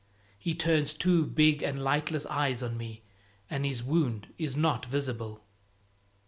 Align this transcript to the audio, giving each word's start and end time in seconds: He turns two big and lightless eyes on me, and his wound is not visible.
He 0.39 0.55
turns 0.55 0.95
two 0.95 1.27
big 1.27 1.61
and 1.61 1.83
lightless 1.83 2.25
eyes 2.25 2.63
on 2.63 2.75
me, 2.75 3.03
and 3.51 3.63
his 3.67 3.83
wound 3.83 4.33
is 4.39 4.55
not 4.57 4.83
visible. 4.87 5.43